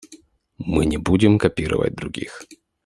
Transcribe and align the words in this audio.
Мы 0.57 0.87
не 0.87 0.97
будем 0.97 1.37
копировать 1.37 1.93
других. 1.93 2.41